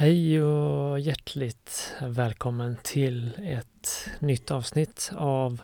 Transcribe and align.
Hej 0.00 0.42
och 0.42 1.00
hjärtligt 1.00 1.94
välkommen 2.00 2.76
till 2.82 3.32
ett 3.42 4.10
nytt 4.18 4.50
avsnitt 4.50 5.10
av 5.16 5.60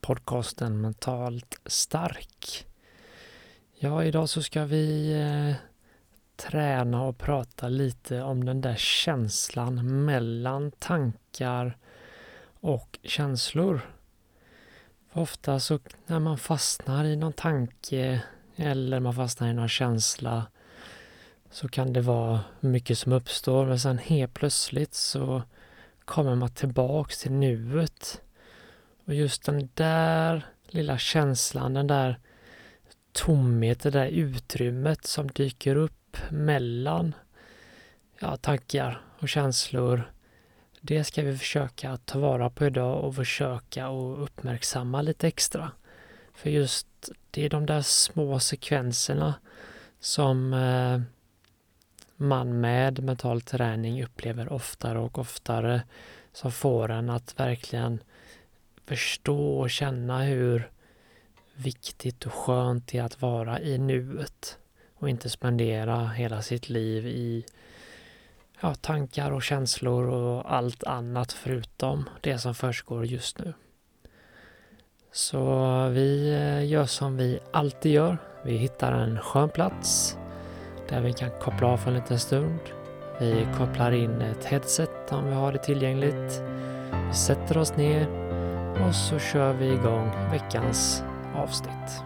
podcasten 0.00 0.80
Mentalt 0.80 1.60
stark. 1.66 2.66
Ja, 3.78 4.04
idag 4.04 4.28
så 4.28 4.42
ska 4.42 4.64
vi 4.64 5.12
eh, 5.12 5.54
träna 6.36 7.02
och 7.02 7.18
prata 7.18 7.68
lite 7.68 8.22
om 8.22 8.44
den 8.44 8.60
där 8.60 8.76
känslan 8.76 10.04
mellan 10.04 10.70
tankar 10.70 11.76
och 12.60 12.98
känslor. 13.02 13.80
För 15.12 15.20
ofta 15.20 15.60
så 15.60 15.78
när 16.06 16.18
man 16.18 16.38
fastnar 16.38 17.04
i 17.04 17.16
någon 17.16 17.32
tanke 17.32 18.22
eller 18.56 19.00
man 19.00 19.14
fastnar 19.14 19.48
i 19.48 19.54
någon 19.54 19.68
känsla 19.68 20.46
så 21.50 21.68
kan 21.68 21.92
det 21.92 22.00
vara 22.00 22.40
mycket 22.60 22.98
som 22.98 23.12
uppstår 23.12 23.66
men 23.66 23.80
sen 23.80 23.98
helt 23.98 24.34
plötsligt 24.34 24.94
så 24.94 25.42
kommer 26.04 26.34
man 26.34 26.50
tillbaks 26.50 27.18
till 27.18 27.32
nuet. 27.32 28.20
Och 29.04 29.14
just 29.14 29.44
den 29.44 29.68
där 29.74 30.46
lilla 30.66 30.98
känslan, 30.98 31.74
den 31.74 31.86
där 31.86 32.18
tomheten, 33.12 33.92
det 33.92 33.98
där 33.98 34.08
utrymmet 34.08 35.06
som 35.06 35.26
dyker 35.26 35.76
upp 35.76 36.16
mellan 36.30 37.14
ja, 38.18 38.36
tankar 38.36 39.02
och 39.18 39.28
känslor. 39.28 40.12
Det 40.80 41.04
ska 41.04 41.22
vi 41.22 41.38
försöka 41.38 41.96
ta 41.96 42.18
vara 42.18 42.50
på 42.50 42.66
idag 42.66 43.04
och 43.04 43.14
försöka 43.14 43.88
och 43.88 44.22
uppmärksamma 44.22 45.02
lite 45.02 45.28
extra. 45.28 45.72
För 46.34 46.50
just 46.50 46.86
det 47.30 47.44
är 47.44 47.50
de 47.50 47.66
där 47.66 47.82
små 47.82 48.40
sekvenserna 48.40 49.34
som 50.00 50.52
eh, 50.54 51.00
man 52.20 52.60
med 52.60 53.02
mental 53.02 53.40
träning 53.40 54.04
upplever 54.04 54.52
oftare 54.52 54.98
och 54.98 55.18
oftare 55.18 55.82
som 56.32 56.52
får 56.52 56.90
en 56.90 57.10
att 57.10 57.40
verkligen 57.40 58.02
förstå 58.84 59.58
och 59.58 59.70
känna 59.70 60.22
hur 60.22 60.70
viktigt 61.54 62.26
och 62.26 62.32
skönt 62.32 62.88
det 62.88 62.98
är 62.98 63.02
att 63.02 63.22
vara 63.22 63.60
i 63.60 63.78
nuet 63.78 64.58
och 64.94 65.08
inte 65.08 65.30
spendera 65.30 66.08
hela 66.08 66.42
sitt 66.42 66.68
liv 66.68 67.06
i 67.06 67.44
ja, 68.60 68.74
tankar 68.74 69.30
och 69.30 69.42
känslor 69.42 70.08
och 70.08 70.54
allt 70.54 70.84
annat 70.84 71.32
förutom 71.32 72.08
det 72.20 72.38
som 72.38 72.54
försiggår 72.54 73.06
just 73.06 73.38
nu. 73.38 73.52
Så 75.12 75.88
vi 75.88 76.32
eh, 76.34 76.66
gör 76.66 76.86
som 76.86 77.16
vi 77.16 77.38
alltid 77.52 77.92
gör. 77.92 78.18
Vi 78.44 78.56
hittar 78.56 78.92
en 78.92 79.20
skön 79.20 79.48
plats 79.48 80.16
där 80.88 81.00
vi 81.00 81.12
kan 81.12 81.30
koppla 81.40 81.66
av 81.66 81.76
för 81.76 81.90
en 81.90 81.96
liten 81.96 82.18
stund. 82.18 82.60
Vi 83.20 83.46
kopplar 83.58 83.92
in 83.92 84.20
ett 84.22 84.44
headset 84.44 85.12
om 85.12 85.26
vi 85.26 85.34
har 85.34 85.52
det 85.52 85.58
tillgängligt. 85.58 86.42
Vi 87.08 87.14
sätter 87.14 87.58
oss 87.58 87.76
ner 87.76 88.08
och 88.86 88.94
så 88.94 89.18
kör 89.18 89.52
vi 89.52 89.66
igång 89.66 90.10
veckans 90.30 91.02
avsnitt. 91.36 92.02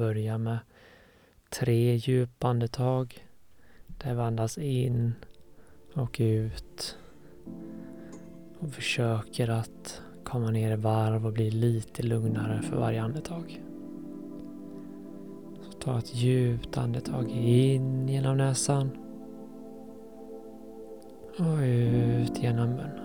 Börja 0.00 0.14
vi 0.14 0.14
börjar 0.14 0.38
med 0.38 0.58
tre 1.50 1.94
djupa 1.94 2.48
andetag. 2.48 3.26
Där 3.86 4.14
vi 4.14 4.20
andas 4.20 4.58
in 4.58 5.12
och 5.94 6.16
ut. 6.20 6.98
Och 8.58 8.70
försöker 8.70 9.48
att 9.48 10.02
komma 10.24 10.50
ner 10.50 10.72
i 10.72 10.76
varv 10.76 11.26
och 11.26 11.32
bli 11.32 11.50
lite 11.50 12.02
lugnare 12.02 12.62
för 12.62 12.76
varje 12.76 13.02
andetag. 13.02 13.62
Så 15.62 15.72
ta 15.72 15.98
ett 15.98 16.14
djupt 16.14 16.78
andetag 16.78 17.30
in 17.30 18.08
genom 18.08 18.36
näsan. 18.36 18.90
Och 21.38 21.58
ut 21.62 22.42
genom 22.42 22.68
munnen. 22.68 23.00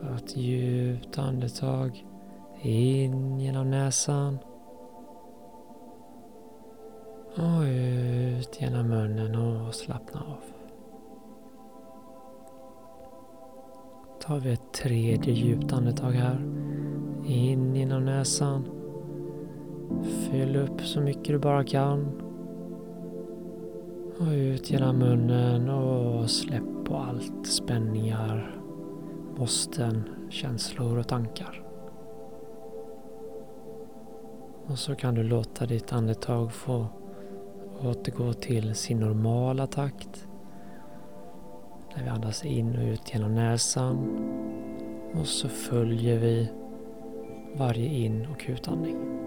Ta 0.00 0.14
ett 0.16 0.36
djupt 0.36 1.18
andetag 1.18 2.04
in 2.64 3.40
genom 3.40 3.70
näsan. 3.70 4.38
Och 7.36 7.62
ut 7.66 8.60
genom 8.60 8.88
munnen 8.88 9.34
och 9.34 9.74
slappna 9.74 10.20
av. 10.20 10.40
Tar 14.20 14.38
vi 14.40 14.52
ett 14.52 14.72
tredje 14.72 15.34
djupt 15.34 15.72
andetag 15.72 16.12
här. 16.12 16.38
In 17.26 17.76
genom 17.76 18.04
näsan. 18.04 18.64
Fyll 20.02 20.56
upp 20.56 20.80
så 20.80 21.00
mycket 21.00 21.24
du 21.24 21.38
bara 21.38 21.64
kan. 21.64 22.20
Och 24.20 24.32
ut 24.32 24.70
genom 24.70 24.98
munnen 24.98 25.68
och 25.68 26.30
släpp 26.30 26.84
på 26.84 26.96
allt 26.96 27.46
spänningar, 27.46 28.60
måsten, 29.38 30.02
känslor 30.30 30.98
och 30.98 31.08
tankar. 31.08 31.63
Och 34.66 34.78
så 34.78 34.94
kan 34.94 35.14
du 35.14 35.22
låta 35.22 35.66
ditt 35.66 35.92
andetag 35.92 36.52
få 36.52 36.86
återgå 37.82 38.32
till 38.32 38.74
sin 38.74 39.00
normala 39.00 39.66
takt. 39.66 40.26
Där 41.94 42.02
vi 42.02 42.08
andas 42.08 42.44
in 42.44 42.76
och 42.76 42.84
ut 42.84 43.14
genom 43.14 43.34
näsan. 43.34 44.18
Och 45.14 45.26
så 45.26 45.48
följer 45.48 46.18
vi 46.18 46.48
varje 47.56 47.88
in 47.88 48.26
och 48.26 48.44
utandning. 48.48 49.23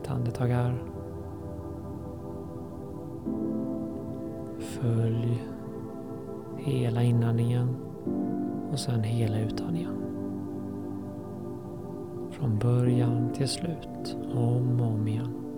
Notera 0.00 0.14
andetag 0.14 0.48
här. 0.48 0.82
Följ 4.58 5.42
hela 6.56 7.02
inandningen 7.02 7.76
och 8.72 8.78
sen 8.78 9.02
hela 9.02 9.40
utandningen. 9.40 9.92
Från 12.30 12.58
början 12.58 13.32
till 13.34 13.48
slut, 13.48 14.16
om 14.34 14.80
och 14.80 14.86
om 14.86 15.08
igen. 15.08 15.49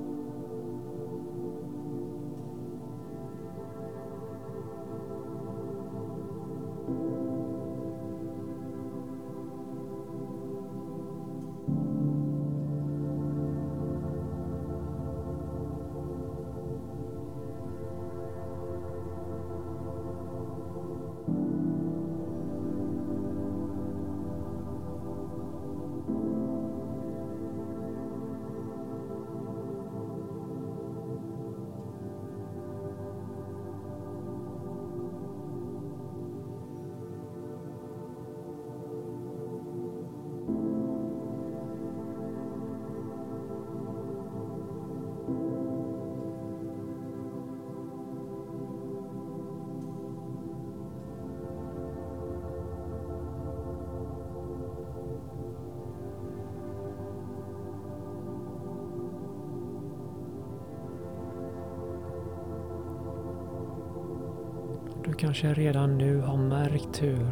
Kanske 65.22 65.54
redan 65.54 65.98
nu 65.98 66.20
har 66.20 66.36
märkt 66.36 67.02
hur 67.02 67.26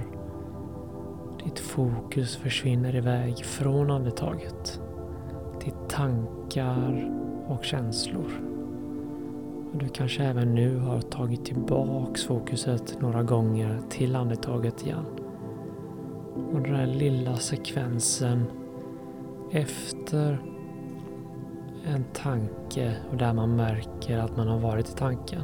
ditt 1.45 1.59
fokus 1.59 2.37
försvinner 2.37 2.97
iväg 2.97 3.45
från 3.45 3.91
andetaget 3.91 4.81
till 5.61 5.73
tankar 5.89 7.11
och 7.47 7.65
känslor. 7.65 8.31
Och 9.73 9.79
du 9.79 9.89
kanske 9.89 10.25
även 10.25 10.55
nu 10.55 10.79
har 10.79 11.01
tagit 11.01 11.45
tillbaks 11.45 12.25
fokuset 12.25 13.01
några 13.01 13.23
gånger 13.23 13.81
till 13.89 14.17
andetaget 14.17 14.87
igen. 14.87 15.07
Och 16.53 16.61
den 16.61 16.73
där 16.73 16.87
lilla 16.87 17.37
sekvensen 17.37 18.45
efter 19.51 20.43
en 21.87 22.05
tanke 22.05 22.97
och 23.11 23.17
där 23.17 23.33
man 23.33 23.57
märker 23.57 24.19
att 24.19 24.37
man 24.37 24.49
har 24.49 24.59
varit 24.59 24.89
i 24.89 24.93
tanken. 24.93 25.43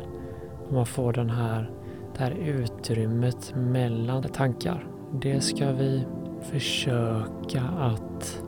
Och 0.66 0.72
man 0.72 0.86
får 0.86 1.12
den 1.12 1.30
här, 1.30 1.70
det 2.18 2.24
här 2.24 2.30
utrymmet 2.30 3.54
mellan 3.56 4.22
tankar. 4.22 4.86
Det 5.12 5.40
ska 5.40 5.72
vi 5.72 6.06
försöka 6.40 7.62
att 7.78 8.42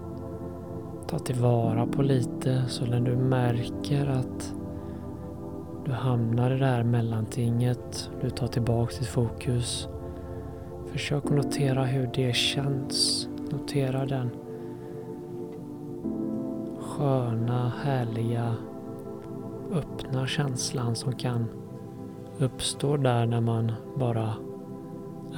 ta 1.08 1.18
tillvara 1.18 1.86
på 1.86 2.02
lite 2.02 2.64
så 2.68 2.86
när 2.86 3.00
du 3.00 3.16
märker 3.16 4.06
att 4.06 4.54
du 5.84 5.92
hamnar 5.92 6.50
i 6.50 6.58
det 6.58 6.66
här 6.66 6.84
mellantinget, 6.84 8.10
du 8.20 8.30
tar 8.30 8.46
tillbaka 8.46 8.94
ditt 8.98 9.08
fokus. 9.08 9.88
Försök 10.92 11.24
att 11.24 11.30
notera 11.30 11.84
hur 11.84 12.10
det 12.14 12.34
känns. 12.34 13.28
Notera 13.50 14.06
den 14.06 14.30
sköna, 16.80 17.72
härliga, 17.84 18.54
öppna 19.72 20.26
känslan 20.26 20.96
som 20.96 21.12
kan 21.12 21.46
uppstår 22.38 22.98
där 22.98 23.26
när 23.26 23.40
man 23.40 23.72
bara 23.96 24.34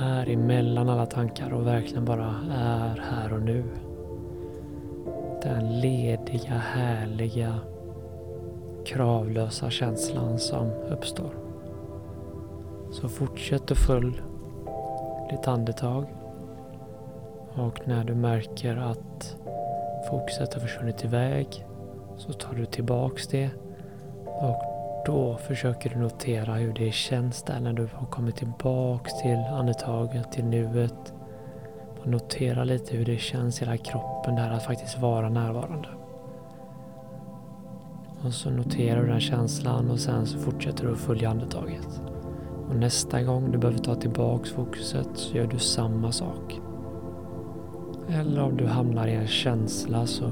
är 0.00 0.30
emellan 0.30 0.88
alla 0.88 1.06
tankar 1.06 1.52
och 1.52 1.66
verkligen 1.66 2.04
bara 2.04 2.34
är 2.52 3.02
här 3.10 3.32
och 3.32 3.42
nu. 3.42 3.64
Den 5.42 5.80
lediga, 5.80 6.54
härliga, 6.54 7.54
kravlösa 8.86 9.70
känslan 9.70 10.38
som 10.38 10.70
uppstår. 10.90 11.34
Så 12.90 13.08
fortsätt 13.08 13.70
att 13.70 13.78
följ 13.78 14.22
ditt 15.30 15.48
andetag 15.48 16.06
och 17.52 17.88
när 17.88 18.04
du 18.04 18.14
märker 18.14 18.76
att 18.76 19.36
fokuset 20.10 20.54
har 20.54 20.60
försvunnit 20.60 21.04
iväg 21.04 21.66
så 22.16 22.32
tar 22.32 22.54
du 22.54 22.66
tillbaks 22.66 23.26
det 23.26 23.50
och 24.24 24.69
då 25.06 25.36
försöker 25.36 25.90
du 25.90 25.96
notera 25.96 26.54
hur 26.54 26.72
det 26.72 26.92
känns 26.92 27.42
där 27.42 27.60
när 27.60 27.72
du 27.72 27.88
har 27.94 28.06
kommit 28.06 28.36
tillbaks 28.36 29.22
till 29.22 29.38
andetaget, 29.52 30.32
till 30.32 30.44
nuet. 30.44 31.14
Notera 32.04 32.64
lite 32.64 32.96
hur 32.96 33.04
det 33.04 33.18
känns 33.18 33.62
i 33.62 33.64
hela 33.64 33.76
kroppen 33.76 34.34
där 34.34 34.50
att 34.50 34.64
faktiskt 34.64 34.98
vara 34.98 35.28
närvarande. 35.28 35.88
Och 38.24 38.32
så 38.32 38.50
noterar 38.50 39.02
du 39.02 39.08
den 39.08 39.20
känslan 39.20 39.90
och 39.90 39.98
sen 39.98 40.26
så 40.26 40.38
fortsätter 40.38 40.84
du 40.84 40.92
att 40.92 40.98
följa 40.98 41.30
andetaget. 41.30 42.02
Och 42.68 42.76
nästa 42.76 43.22
gång 43.22 43.50
du 43.50 43.58
behöver 43.58 43.78
ta 43.78 43.94
tillbaks 43.94 44.50
fokuset 44.50 45.08
så 45.14 45.36
gör 45.36 45.46
du 45.46 45.58
samma 45.58 46.12
sak. 46.12 46.60
Eller 48.08 48.42
om 48.42 48.56
du 48.56 48.66
hamnar 48.66 49.06
i 49.06 49.14
en 49.14 49.26
känsla 49.26 50.06
så 50.06 50.24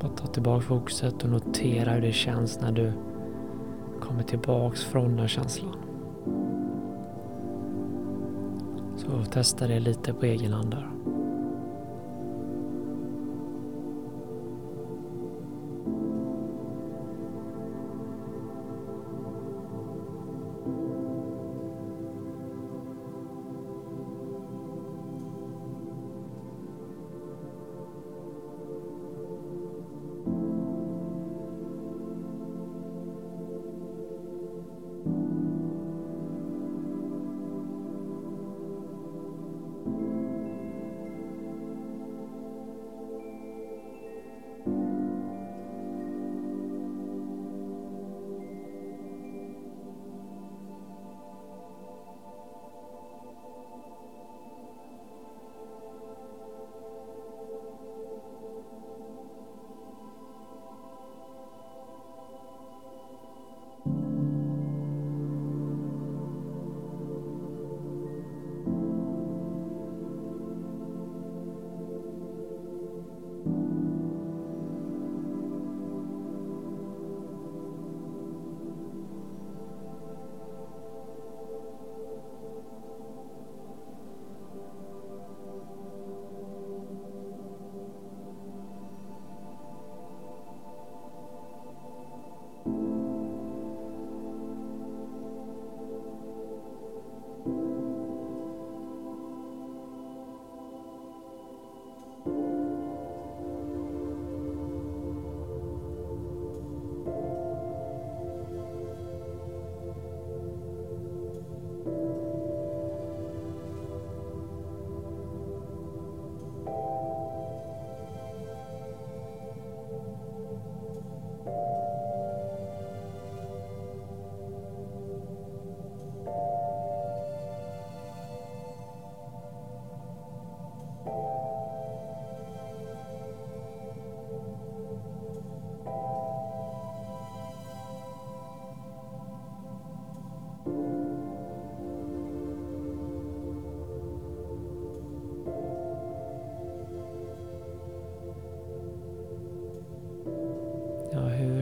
bara 0.00 0.12
ta 0.12 0.26
tillbaka 0.26 0.60
fokuset 0.60 1.24
och 1.24 1.30
notera 1.30 1.92
hur 1.92 2.00
det 2.00 2.12
känns 2.12 2.60
när 2.60 2.72
du 2.72 2.92
kommer 4.10 4.22
tillbaks 4.22 4.84
från 4.84 5.16
den 5.16 5.28
känslan. 5.28 5.76
Så 8.96 9.24
testa 9.24 9.66
det 9.66 9.80
lite 9.80 10.12
på 10.12 10.26
egen 10.26 10.52
hand 10.52 10.70
där. 10.70 10.90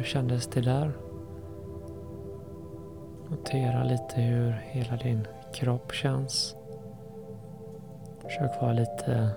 Kändes 0.08 0.46
det 0.46 0.60
där? 0.60 0.92
Notera 3.30 3.84
lite 3.84 4.20
hur 4.20 4.52
hela 4.52 4.96
din 4.96 5.26
kropp 5.54 5.92
känns. 5.92 6.56
Försök 8.22 8.60
vara 8.60 8.72
lite 8.72 9.30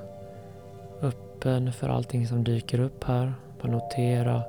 öppen 1.01 1.73
för 1.73 1.89
allting 1.89 2.27
som 2.27 2.43
dyker 2.43 2.79
upp 2.79 3.03
här. 3.03 3.33
Bara 3.61 3.71
notera 3.71 4.43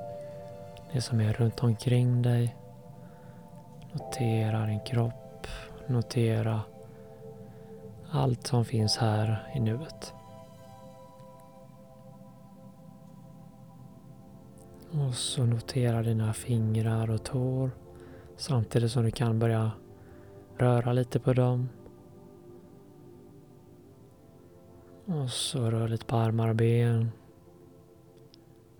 det 0.93 1.01
som 1.01 1.21
är 1.21 1.33
runt 1.33 1.63
omkring 1.63 2.21
dig. 2.21 2.55
Notera 3.91 4.65
din 4.65 4.79
kropp. 4.79 5.47
Notera 5.87 6.61
allt 8.11 8.47
som 8.47 8.65
finns 8.65 8.97
här 8.97 9.47
i 9.55 9.59
nuet. 9.59 10.13
Och 14.99 15.13
så 15.13 15.45
notera 15.45 16.03
dina 16.03 16.33
fingrar 16.33 17.09
och 17.09 17.23
tår 17.23 17.71
samtidigt 18.37 18.91
som 18.91 19.03
du 19.03 19.11
kan 19.11 19.39
börja 19.39 19.71
röra 20.57 20.93
lite 20.93 21.19
på 21.19 21.33
dem. 21.33 21.69
Och 25.05 25.29
så 25.29 25.71
rör 25.71 25.87
lite 25.87 26.05
på 26.05 26.15
armar 26.15 26.49
och 26.49 26.55
ben. 26.55 27.11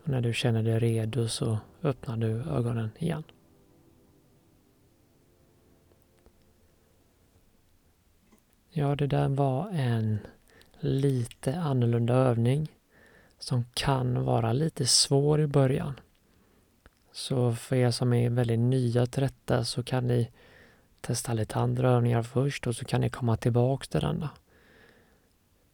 Och 0.04 0.10
när 0.10 0.22
du 0.22 0.34
känner 0.34 0.64
dig 0.64 0.80
redo 0.80 1.28
så 1.28 1.58
öppnar 1.84 2.18
du 2.18 2.32
ögonen 2.42 2.90
igen. 3.00 3.24
Ja, 8.70 8.96
det 8.96 9.08
där 9.08 9.30
var 9.30 9.70
en 9.70 10.20
lite 10.80 11.60
annorlunda 11.60 12.14
övning 12.14 12.73
som 13.44 13.66
kan 13.74 14.26
vara 14.26 14.54
lite 14.54 14.86
svår 14.86 15.42
i 15.42 15.48
början. 15.48 16.00
Så 17.12 17.56
för 17.56 17.76
er 17.76 17.92
som 17.92 18.14
är 18.14 18.30
väldigt 18.30 18.60
nya 18.60 19.06
till 19.06 19.24
detta 19.24 19.64
så 19.64 19.84
kan 19.84 20.08
ni 20.08 20.32
testa 21.02 21.34
lite 21.34 21.56
andra 21.56 21.92
övningar 21.92 22.24
först 22.24 22.68
och 22.68 22.76
så 22.76 22.86
kan 22.86 23.02
ni 23.02 23.10
komma 23.10 23.38
tillbaks 23.38 23.88
till 23.88 24.02
denna. 24.02 24.30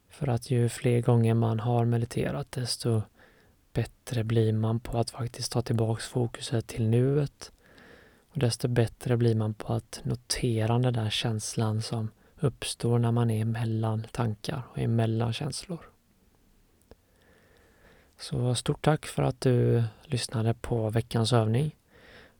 För 0.10 0.28
att 0.28 0.52
ju 0.52 0.70
fler 0.70 1.02
gånger 1.02 1.34
man 1.34 1.60
har 1.60 1.86
mediterat 1.86 2.52
desto 2.52 3.02
bättre 3.74 4.24
blir 4.24 4.54
man 4.54 4.80
på 4.80 4.98
att 4.98 5.10
faktiskt 5.10 5.52
ta 5.52 5.62
tillbaks 5.62 6.08
fokuset 6.08 6.68
till 6.68 6.90
nuet. 6.90 7.52
Och 8.32 8.40
desto 8.40 8.68
bättre 8.68 9.18
blir 9.18 9.36
man 9.36 9.54
på 9.54 9.74
att 9.74 10.02
notera 10.04 10.80
den 10.80 10.94
där 10.94 11.10
känslan 11.10 11.82
som 11.82 12.10
uppstår 12.40 13.00
när 13.00 13.12
man 13.12 13.32
är 13.32 13.46
mellan 13.46 14.04
tankar 14.12 14.62
och 14.72 14.80
emellan 14.80 15.34
känslor. 15.34 15.89
Så 18.22 18.56
stort 18.56 18.82
tack 18.82 19.06
för 19.06 19.24
att 19.24 19.42
du 19.42 19.84
lyssnade 20.04 20.54
på 20.54 20.90
veckans 20.90 21.34
övning. 21.34 21.76